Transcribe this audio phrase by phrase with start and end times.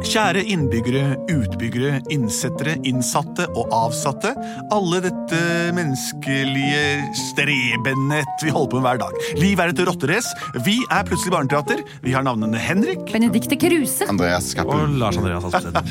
[0.00, 4.32] Kjære innbyggere, utbyggere, innsettere, innsatte og avsatte.
[4.72, 5.40] Alle dette
[5.76, 6.84] menneskelige
[7.18, 9.18] strebenet vi holder på med hver dag.
[9.40, 10.32] Liv er et rotterace.
[10.64, 11.82] Vi er Plutselig barneteater.
[12.04, 13.04] Vi har navnene Henrik.
[13.12, 14.08] Benedicte Kruse.
[14.08, 15.84] Andreas Og Lars Andreas Aspesæter.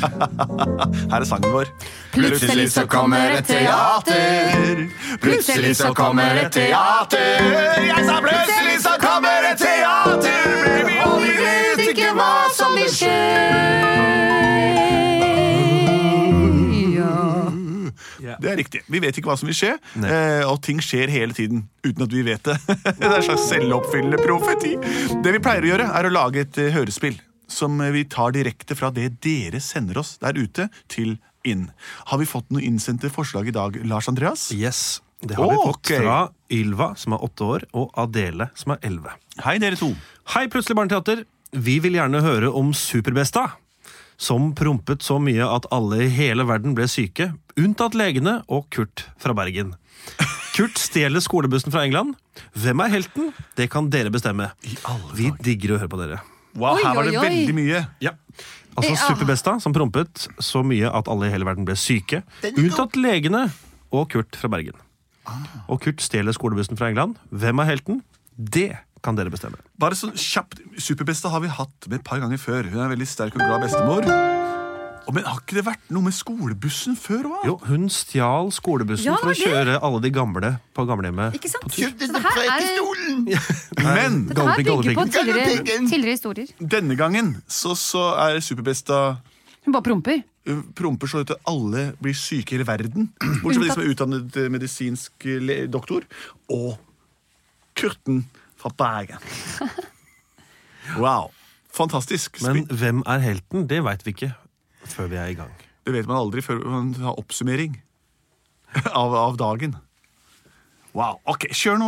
[1.13, 1.69] Her er sangen vår.
[2.15, 4.85] Plutselig så kommer et teater.
[5.21, 7.45] Plutselig så kommer et teater.
[7.91, 9.68] Jeg sa plutselig så kommer et teater,
[18.39, 18.83] Det er riktig.
[18.87, 19.73] Vi vet ikke hva som vil skje,
[20.07, 22.55] eh, og ting skjer hele tiden uten at vi vet det.
[22.99, 24.75] Det er en slags selvoppfyllende profeti.
[25.23, 27.19] Det vi pleier å gjøre, er å lage et eh, hørespill
[27.51, 31.17] som eh, vi tar direkte fra det dere sender oss der ute, til
[31.47, 31.69] inn.
[32.11, 34.49] Har vi fått noen innsendte forslag i dag, Lars Andreas?
[34.55, 36.03] Yes, det har vi fått okay.
[36.03, 36.19] fra
[36.53, 39.15] Ylva, som er åtte år, og Adele, som er elleve.
[39.43, 39.91] Hei, dere to.
[40.35, 41.25] Hei, Plutselig barneteater.
[41.49, 43.49] Vi vil gjerne høre om Superbesta,
[44.19, 49.05] som prompet så mye at alle i hele verden ble syke, unntatt legene og Kurt
[49.21, 49.73] fra Bergen.
[50.55, 52.17] Kurt stjeler skolebussen fra England.
[52.59, 53.29] Hvem er helten?
[53.55, 54.49] Det kan dere bestemme.
[55.15, 56.19] Vi digger å høre på dere.
[56.59, 57.23] Wow, Oi, her var det oi, oi.
[57.29, 57.81] veldig mye.
[58.03, 58.11] Ja.
[58.75, 58.99] Altså Ja.
[59.07, 63.45] Superbesta, som prompet så mye at alle i hele verden ble syke, unntatt legene
[63.91, 64.75] og Kurt fra Bergen.
[65.69, 67.15] Og Kurt stjeler skolebussen fra England.
[67.31, 68.01] Hvem er helten?
[68.35, 68.71] Det
[69.03, 69.57] kan dere bestemme.
[69.79, 72.67] Bare sånn kjapt, Superbesta har vi hatt med et par ganger før.
[72.71, 74.07] Hun er veldig sterk og glad bestemor.
[75.09, 77.23] Og, men Har ikke det vært noe med skolebussen før?
[77.31, 77.39] Hva?
[77.47, 79.41] Jo, hun stjal skolebussen Ja, for å det.
[79.41, 81.33] kjøre alle de gamle på gamlehjemmet.
[81.39, 81.65] Ikke sant?
[81.73, 82.67] Så det her er-
[83.79, 86.51] Men Dette her bygger på tidligere, tidligere historier.
[86.61, 88.99] denne gangen så, så er Superbesta
[89.65, 90.21] Hun bare promper.
[90.77, 93.09] promper så at alle blir syke i hele verden.
[93.41, 96.05] Bortsett fra de som er utdannet eh, medisinsk le- doktor.
[96.53, 96.77] Og
[97.79, 98.25] Kurten
[98.59, 99.23] fra Bergen.
[100.97, 101.31] Wow.
[101.73, 102.41] Fantastisk.
[102.43, 103.67] Men hvem er helten?
[103.69, 104.33] Det veit vi ikke
[104.89, 105.51] før vi er i gang.
[105.85, 107.77] Det vet man aldri før man har oppsummering
[109.01, 109.75] av, av dagen.
[110.97, 111.19] Wow.
[111.29, 111.87] Ok, kjør nå.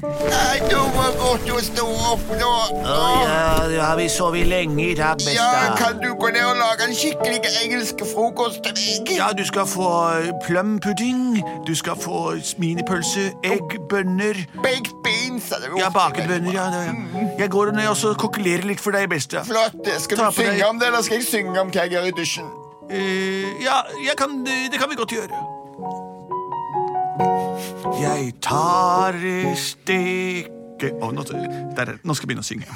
[0.00, 1.84] Nei, nå var godt å stå
[2.14, 2.52] opp nå.
[2.80, 5.34] Ja, har vi sover lenge i dag, besta.
[5.36, 9.12] Ja, kan du gå ned og lage en skikkelig engelsk frokost til meg?
[9.18, 9.90] Ja, du skal få
[10.46, 12.22] plumpudding, du skal få
[12.62, 15.52] minipølse, egg, bønner Baked beans.
[15.52, 16.66] er det Ja, baket bønner, ja.
[16.72, 17.28] ja.
[17.44, 19.44] Jeg går ned og så kokkelerer litt for deg, besta.
[19.44, 19.76] Flott.
[20.06, 22.08] Skal Ta du synge deg- om det, eller skal jeg synge om hva jeg gjør
[22.08, 22.48] i dusjen?
[22.92, 25.44] Uh, ja, jeg kan, det kan vi godt gjøre.
[28.02, 29.16] Jeg tar
[29.58, 31.22] steke Å, nå,
[31.76, 32.66] der, er- nå skal jeg begynne å synge.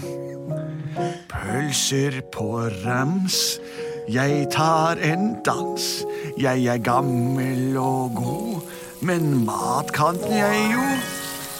[1.30, 2.46] Pølser på
[2.84, 3.58] rams,
[4.08, 5.86] jeg tar en dans.
[6.38, 8.68] Jeg er gammel og god,
[9.02, 10.84] men mat kan jeg jo.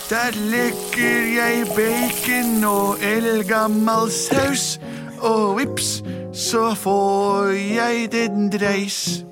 [0.06, 4.76] Der lekker jeg bacon og eldgammel saus,
[5.18, 5.96] og vips,
[6.30, 9.24] så får jeg den dreis.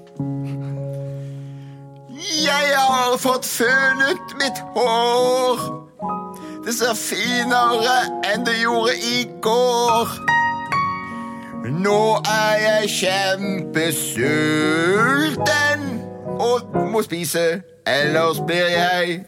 [2.24, 5.58] Jeg har fått fønet mitt hår.
[6.64, 10.08] Det ser finere enn det gjorde i går.
[11.84, 15.80] Nå er jeg kjempesulten
[16.40, 16.60] og
[16.92, 19.24] må spise, ellers blir jeg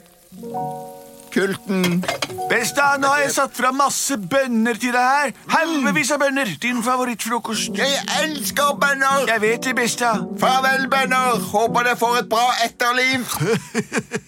[1.37, 2.05] kulten.
[2.51, 5.35] Besta, nå har jeg satt fra masse bønner til deg her.
[5.53, 6.53] Helvevis av bønner.
[6.63, 7.75] Din favorittfrokost.
[7.77, 9.27] Jeg elsker bønner.
[9.33, 10.15] Jeg vet det, Besta.
[10.41, 11.43] Farvel, bønner.
[11.51, 13.29] Håper dere får et bra etterliv.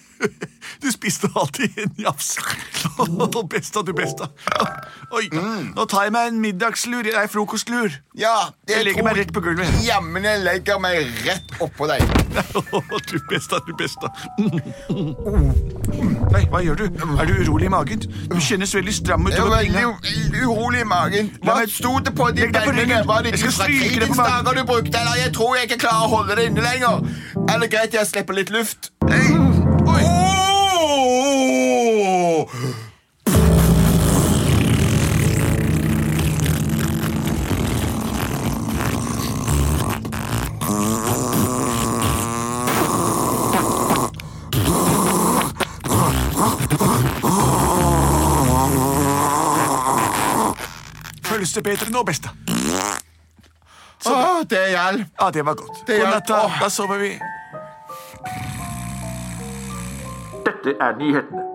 [0.81, 2.37] Du spiste alltid en jafs.
[3.49, 4.29] Besta, du besta.
[5.11, 7.07] Oi, nå tar jeg meg en middagslur.
[7.15, 7.95] Nei, frokostlur.
[8.19, 9.71] Ja, det Jeg legger meg rett på gulvet.
[9.83, 12.03] Jammen jeg legger meg rett oppå deg.
[13.09, 14.11] Du besta, du besta.
[16.29, 16.85] Nei, hva gjør du?
[17.17, 18.03] Er du urolig i magen?
[18.29, 19.33] Du kjennes veldig stram ut.
[19.33, 21.31] Jeg er veldig urolig i magen.
[21.43, 23.01] Hva sto det på de bønnene?
[23.09, 24.95] Var det skal fra krigens dager du brukte?
[25.01, 27.01] Eller jeg tror jeg ikke klarer å holde det inne lenger.
[27.49, 28.93] Er det greit jeg slipper litt luft?
[29.09, 29.48] Hey.
[32.39, 32.45] Oi.
[51.23, 52.29] Føles det bedre nå, Besta?
[54.05, 55.07] Åh, det hjalp.
[55.21, 55.83] Ja, det var godt.
[55.87, 56.27] Det God natt,
[56.61, 57.13] Da sover vi.
[60.45, 61.48] Dette er nyhetene.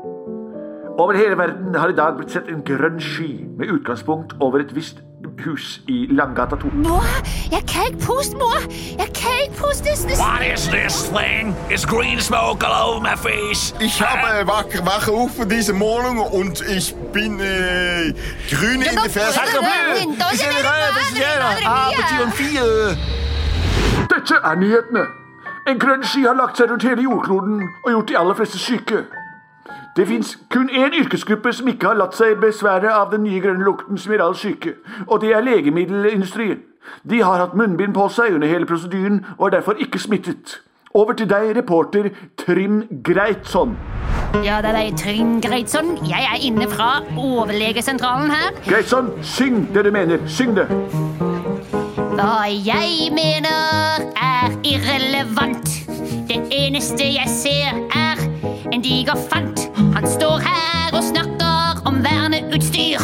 [0.99, 4.75] Over hele verden har i dag blitt sett en grønn sky med utgangspunkt over et
[4.77, 5.01] visst
[5.43, 6.69] hus i Langgata 2.
[6.85, 7.15] Boah,
[7.51, 8.61] jeg kan ikke puste, mor.
[9.03, 9.85] Jeg kan ikke puste.
[9.85, 11.57] Det, det, What is this thing?
[11.75, 13.75] It's green smoke all over my face.
[13.81, 18.15] Ich habe wach, wache auf von dieser Morgen und ich bin äh,
[18.51, 19.15] grün in der det
[20.71, 21.67] røde, vi ser det.
[21.67, 22.97] Ah, betyr en fire.
[24.13, 25.05] Dette er nyhetene.
[25.67, 29.05] En grønn sky har lagt seg rundt hele jordkloden og gjort de aller fleste syke.
[29.97, 33.65] Det fins kun én yrkesgruppe som ikke har latt seg besvære av den nye grønne
[33.65, 34.73] lukten som gir all syke,
[35.07, 36.59] og det er legemiddelindustrien.
[37.11, 40.61] De har hatt munnbind på seg under hele prosedyren og er derfor ikke smittet.
[40.95, 42.09] Over til deg, reporter
[42.39, 43.77] Trym Greitsson.
[44.45, 45.97] ja, det er deg, Trym Greitsson.
[46.09, 48.51] Jeg er inne fra overlegesentralen her.
[48.67, 50.19] Greitsson, syng det du mener.
[50.27, 50.67] Syng det.
[52.15, 55.71] Hva jeg mener er irrelevant.
[56.29, 58.27] Det eneste jeg ser er
[58.73, 59.74] en diger fant.
[60.05, 63.01] Han står her og snakker om verneutstyr.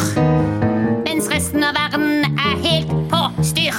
[1.07, 3.79] Mens resten av verden er helt på styr.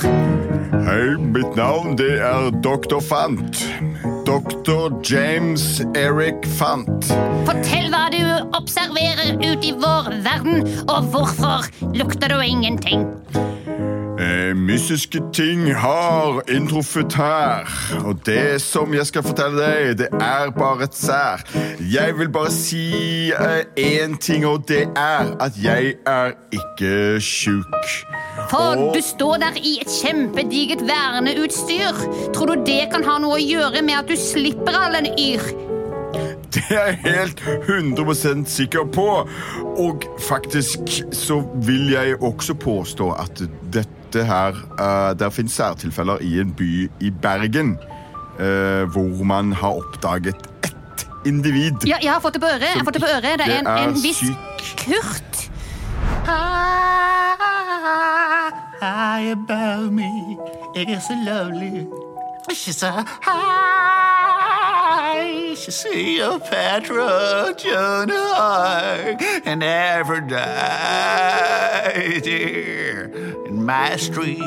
[0.87, 2.97] Hei, mitt navn det er Dr.
[2.97, 3.61] Fant.
[4.25, 4.89] Dr.
[5.05, 7.13] James Eric Fant.
[7.45, 8.25] Fortell hva du
[8.57, 13.05] observerer ut i vår verden, og hvorfor lukter du ingenting?
[14.21, 17.65] Eh, mystiske ting har inntruffet her.
[18.05, 21.41] Og det som jeg skal fortelle deg, det er bare et sær.
[21.91, 23.31] Jeg vil bare si
[23.79, 27.87] én ting, og det er at jeg er ikke sjuk.
[28.49, 31.97] For Og- du står der i et kjempedigert verneutstyr.
[32.33, 35.41] Tror du det kan ha noe å gjøre med at du slipper all den yr?
[36.53, 39.27] Det er jeg helt 100 sikker på.
[39.77, 40.79] Og faktisk
[41.11, 43.41] så vil jeg også påstå at
[43.73, 47.77] dette her uh, Der finnes særtilfeller i en by i Bergen
[48.39, 51.87] uh, hvor man har oppdaget ett individ.
[51.87, 52.61] Ja, jeg har fått det på øret.
[52.61, 53.39] Jeg har fått det på øret.
[53.39, 54.23] Det er en, er en viss.
[54.77, 55.51] Kurt.
[58.81, 60.37] High above me,
[60.75, 61.85] jeg er så lovely.
[62.51, 63.80] She's så high.
[65.55, 70.37] She's Cleopatra, Joan of Arc, and Aphrodite
[73.47, 74.39] in my street.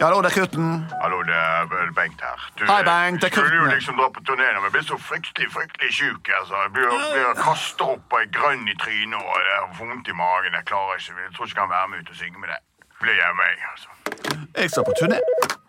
[0.00, 0.86] Hallo, det er Kutten.
[1.02, 2.50] Hallo, det er Bengt her.
[2.58, 4.98] Du, Hei, Bengt, det er skulle jo liksom dra på turné, men jeg blir så
[5.10, 6.24] fryktelig fryktelig sjuk.
[6.38, 6.54] Altså.
[6.64, 10.14] Jeg blir, blir kastet opp og er grønn i trynet og jeg er vondt i
[10.24, 10.52] magen.
[10.58, 12.60] Jeg klarer ikke, jeg tror ikke jeg kan være med ut og synge med deg.
[13.02, 13.88] Blir jeg med, altså.
[14.60, 15.18] Jeg skal på turné.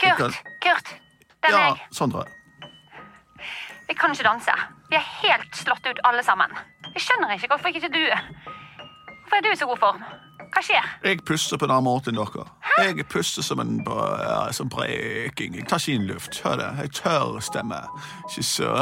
[0.01, 0.35] Kurt,
[0.65, 0.87] Kurt,
[1.41, 1.77] det er Ja, meg.
[1.99, 2.21] Sondre.
[3.87, 4.53] Vi kan ikke danse.
[4.89, 6.51] Vi er helt slått ut alle sammen.
[6.93, 10.01] Jeg skjønner ikke hvorfor ikke du Hvorfor er du i så god form?
[10.51, 10.87] Hva skjer?
[11.07, 12.43] Jeg puster på en annen måte enn dere.
[12.83, 15.55] Jeg puster som en bre- som breking.
[15.55, 16.41] Jeg tar ikke inn luft.
[16.43, 16.67] Hør det.
[16.81, 17.79] Jeg tør stemme.
[18.27, 18.73] Ikke så.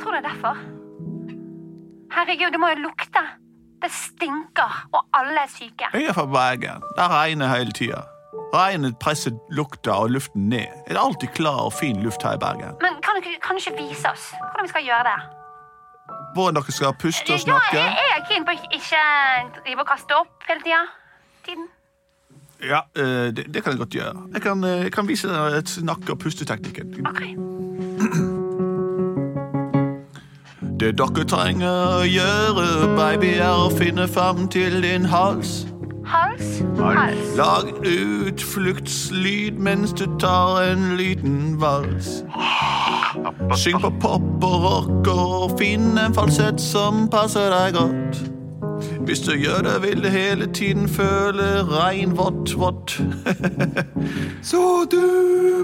[0.00, 0.58] Tror du det er derfor?
[2.16, 3.22] Herregud, det må jo lukte.
[3.82, 5.86] Det stinker, og alle er syke.
[5.94, 6.82] Jeg er fra Bergen.
[6.98, 8.00] Det regner hele tida.
[8.54, 10.66] Regnet presser lukta og luften ned.
[10.88, 12.76] Det er alltid klar og fin luft her i Bergen.
[12.80, 15.18] Men kan du, ikke- kan du ikke vise oss hvordan vi skal gjøre det?
[16.34, 17.76] Hvordan dere skal puste og Ja, snakke.
[17.76, 19.02] jeg, jeg er keen på å ikke
[19.64, 20.82] drive og kaste opp hele tida.
[21.44, 21.66] Tiden.
[22.62, 24.24] Ja, eh, det, det kan jeg godt gjøre.
[24.32, 27.06] Jeg kan, eh, jeg kan vise deg et snakke- og pusteteknikken.
[27.06, 27.22] Ok.
[30.78, 31.68] Det dere trenger
[31.98, 35.64] å gjøre, baby, er å finne fram til din hals.
[36.08, 36.62] Hals.
[36.78, 37.36] Hals.
[37.36, 42.22] Lag utfluktslyd mens du tar en liten vals.
[43.56, 48.37] Syng på pop og rock og finn en falsett som passer deg godt.
[49.08, 53.00] Hvis du gjør det, vil det hele tiden føle regnvått, vått.
[54.50, 55.00] Så du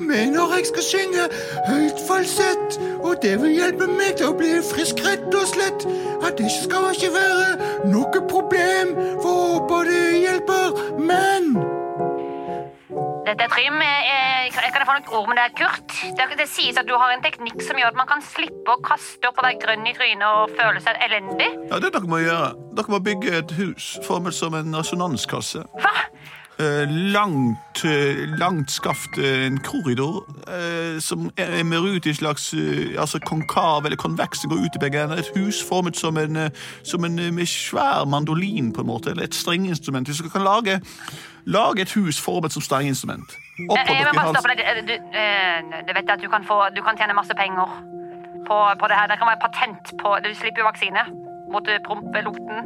[0.00, 1.26] mener jeg skal synge
[1.68, 5.84] høyt falsett, og det vil hjelpe meg til å bli frisk rett og slett?
[6.24, 11.74] At det skal ikke være noe problem, for håper det hjelper, men
[13.25, 13.81] Dette er Trym.
[13.81, 15.95] Jeg Kan kan jeg få noen ord med deg, Kurt?
[16.19, 18.81] Det, det sies at du har en teknikk som gjør at man kan slippe å
[18.85, 21.49] kaste opp og være grønn i trynet og føle seg elendig.
[21.71, 22.52] Ja, det dere må gjøre.
[22.76, 25.64] Dere må bygge et hus formet som en resonanskasse.
[25.81, 25.93] Hva?
[26.58, 30.25] Eh, langt, eh, langt skaft, eh, en korridor,
[31.00, 32.54] som er med ut i en slags
[32.99, 35.16] altså konkav eller konveks som går ut i begge ender.
[35.16, 36.50] Et hus formet som en,
[36.84, 40.06] som en med svær mandolin, på en måte, eller et strengeinstrument.
[40.06, 40.80] Hvis dere kan lage,
[41.44, 43.28] lage et hus formet som strengeinstrument.
[43.70, 44.82] Oppå Jeg jeg dere.
[44.90, 44.94] Du,
[45.88, 47.66] du vet at du kan, få, du kan tjene masse penger
[48.46, 49.06] på, på det her.
[49.11, 51.02] Det kan være patent på Du slipper jo vaksine
[51.52, 52.58] mot prompelukten.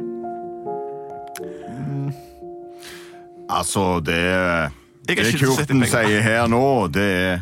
[3.49, 4.71] Altså, det
[5.09, 7.39] Det Kurten sier her nå, det er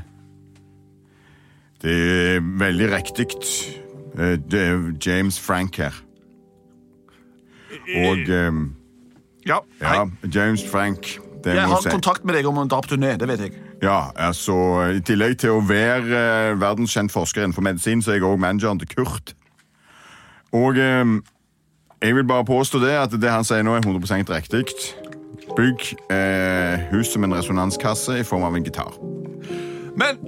[1.84, 3.28] Det er veldig riktig.
[4.18, 5.94] Eh, Det er James Frank her.
[7.96, 8.74] Og um,
[9.46, 9.58] Ja.
[9.82, 11.20] Ja, James Frank.
[11.44, 11.90] Det Jeg har si.
[11.90, 13.52] kontakt med deg om en dra på turné, det vet jeg.
[13.82, 14.56] Ja, altså,
[14.98, 18.80] I tillegg til å være uh, verdenskjent forsker innenfor medisin, så er jeg òg manageren
[18.80, 19.36] til Kurt.
[20.52, 21.24] Og um,
[22.02, 24.66] jeg vil bare påstå det at det han sier nå, er 100% riktig.
[25.58, 28.94] Bygg eh, hus som en resonanskasse i form av en gitar.
[29.98, 30.20] Men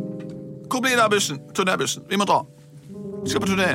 [0.69, 1.37] hvor blir det av bussen?
[1.55, 2.03] Turnébussen.
[2.09, 2.39] Vi må dra.
[3.23, 3.69] Vi skal på turné.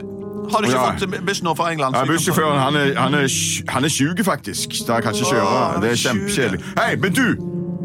[0.52, 0.90] Har du ikke Ja.
[0.98, 1.94] fått bussen nå fra England?
[1.96, 3.28] Ja, Bussjåføren han er, han, er,
[3.70, 4.74] han er sjuk, faktisk.
[4.86, 5.80] Da kan ikke kjøre.
[5.80, 6.60] Det er kjempekjedelig.
[6.78, 7.26] Hei, men du!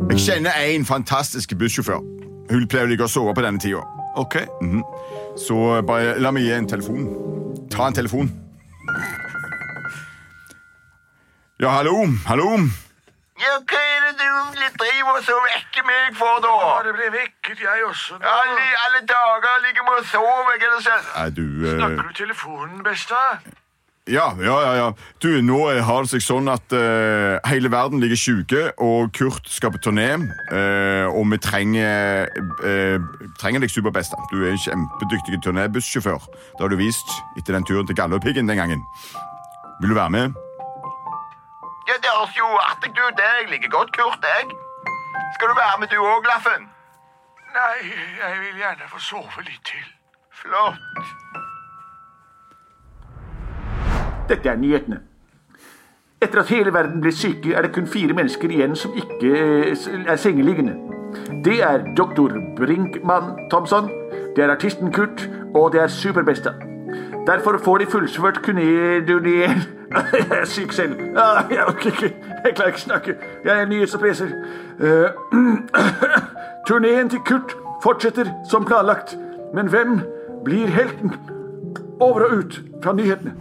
[0.10, 2.02] Jeg kjenner en fantastisk bussjåfør.
[2.52, 3.84] Hun pleier å ligge og sove på denne tida.
[4.18, 4.36] Ok.
[5.38, 7.08] Så bare la meg gi en telefon.
[7.72, 8.32] Ta en telefon.
[11.62, 12.08] Ja, hallo?
[12.26, 12.58] Hallo?
[13.40, 14.28] Ja, hva er det du
[14.82, 16.52] driver og så vekker meg for, da?
[16.64, 18.20] Ja, det blir vekket, jeg også.
[18.20, 21.08] Alle, alle dager ligger vi og sover, hva er det sånn?
[21.24, 23.22] Er du eh, du telefonen, besta?
[24.10, 24.74] Ja, ja, ja.
[24.76, 24.88] ja.
[25.22, 29.72] Du, nå har det seg sånn at eh, hele verden ligger syke, og Kurt skal
[29.76, 30.10] på turné.
[30.50, 32.28] eh, og vi trenger,
[32.66, 32.98] eh,
[33.40, 34.18] trenger deg superbesta.
[34.34, 36.28] Du er en kjempedyktig turnébussjåfør.
[36.28, 38.84] Det har du vist etter den turen til Galdhøpiggen den gangen.
[39.80, 40.49] Vil du være med?
[41.90, 43.20] Ja, det høres jo artig ut.
[43.20, 44.44] Jeg liker godt Kurt, jeg.
[45.36, 46.68] Skal du være med du òg, Laffen?
[47.56, 47.78] Nei,
[48.22, 49.86] jeg vil gjerne få sove litt til.
[50.40, 50.78] Flott.
[54.30, 55.00] Dette er nyhetene.
[56.22, 59.90] Etter at hele verden ble syke, er det kun fire mennesker igjen som ikke eh,
[60.06, 60.78] er sengeliggende.
[61.48, 63.90] Det er doktor Brinkmann Thomsson,
[64.36, 66.54] det er artisten Kurt, og det er Superbesta.
[67.26, 71.00] Derfor får de fullført turnédurneen Jeg er syk selv.
[71.18, 72.16] Ah, Jeg orker ikke.
[72.46, 73.16] Jeg klarer ikke å snakke.
[73.46, 74.28] Jeg er nyhetsoppleser.
[74.80, 75.10] peser.
[76.68, 79.18] Turneen til Kurt fortsetter som planlagt.
[79.56, 80.02] Men hvem
[80.46, 81.14] blir helten?
[82.00, 83.34] Over og ut fra nyhetene.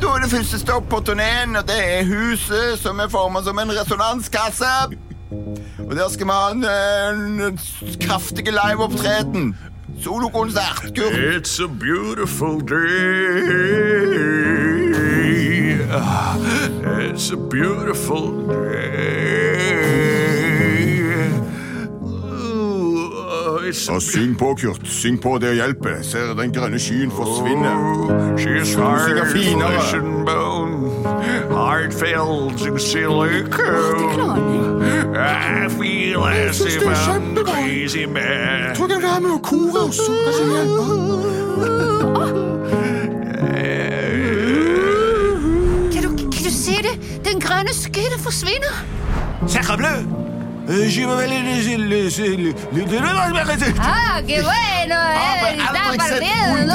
[0.00, 3.58] Da er det første stopp på turneen, og det er huset som er formet som
[3.60, 4.70] en resonanskasse.
[5.88, 7.58] Og der skal vi ha en, eh, en
[8.00, 9.56] kraftig liveopptreden.
[10.00, 10.94] Solokonsert.
[10.94, 11.36] Kurt.
[11.36, 12.80] It's a beautiful day.
[17.10, 19.60] It's a beautiful day.
[22.02, 24.88] Ooh, a Og syng på, Kurt.
[24.88, 26.02] Syng på, det hjelper.
[26.02, 27.70] Ser den grønne skyen forsvinne.
[28.38, 29.68] She's du synger hard, finere.
[29.68, 30.90] flesh and bone,
[31.50, 34.79] heartfelt and silicone.
[34.90, 38.74] I feel as if I'm crazy man.
[38.76, 42.00] Du kan være med å kore og Kanskje som hjelper.
[45.92, 46.94] Kan du, se det?
[47.24, 48.74] Den grønne skyen forsvinner.
[49.48, 50.00] Sacre bleu!
[50.70, 52.00] Euh, Je m'appelle le, le, le,
[52.36, 54.94] le, le, le, Ah, qué bueno.
[54.94, 56.70] eh, Aldri sett vondt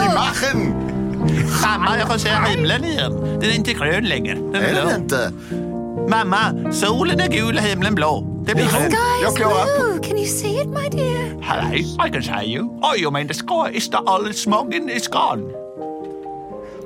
[1.95, 2.17] jeg får
[2.49, 3.13] himmelen igjen.
[3.41, 4.35] Den er ikke grønn lenger.
[4.53, 5.64] Den
[6.07, 6.29] Er er det blå.
[6.29, 6.29] vente?
[6.29, 8.23] Mamma, solen er gul og himmelen blå.
[8.45, 8.91] Det blir grønn.
[8.91, 9.79] Sky Jag is klarar upp.
[9.79, 9.99] blue.
[10.01, 11.41] Can you see it, my dear?
[11.41, 12.69] Hei, I can say you.
[12.83, 15.43] Oh, you mean the sky is the all smoking is gone.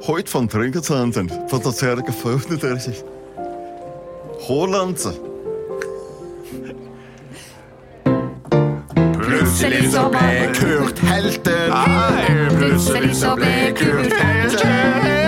[0.07, 1.29] Heute von Trinkerzenten.
[1.49, 3.03] Von der Zerde geöffnet.
[4.47, 4.97] Holland.
[9.21, 11.71] Plutselig så ble Kurt helten.
[12.57, 15.18] Plutselig så ble Kurt helten.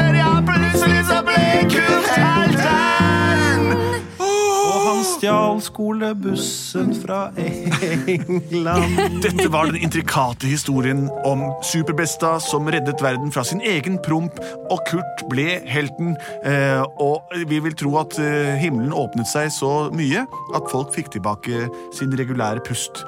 [5.62, 9.22] Stjal skolebussen fra England.
[9.24, 14.40] Dette var den intrikate historien om Superbesta som reddet verden fra sin egen promp,
[14.70, 16.18] og Kurt ble helten.
[16.46, 20.26] Eh, og vi vil tro at eh, himmelen åpnet seg så mye
[20.56, 23.06] at folk fikk tilbake sin regulære pust.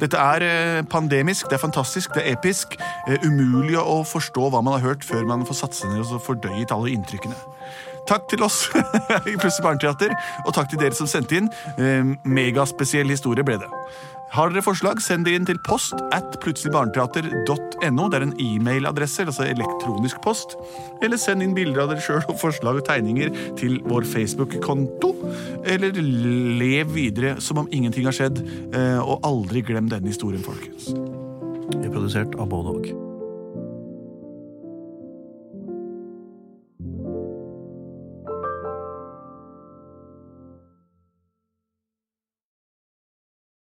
[0.00, 2.76] Dette er eh, pandemisk, det er fantastisk, det er episk.
[3.24, 6.74] Umulig å forstå hva man har hørt før man får satt seg ned og fordøyet
[6.74, 7.36] alle inntrykkene.
[8.06, 8.66] Takk til oss
[9.30, 10.12] i Plutselig barneteater,
[10.46, 11.50] og takk til dere som sendte inn.
[11.76, 13.70] Eh, megaspesiell historie ble det.
[14.34, 18.08] Har dere forslag, send det inn til post at plutseligbarneteater.no.
[18.10, 20.56] Det er en e-mailadresse, altså elektronisk post.
[21.04, 25.14] Eller send inn bilder av dere sjøl og forslag og tegninger til vår Facebook-konto.
[25.64, 28.42] Eller lev videre som om ingenting har skjedd,
[28.74, 30.90] eh, og aldri glem denne historien, folkens.
[31.70, 33.05] Vi er produsert av både og.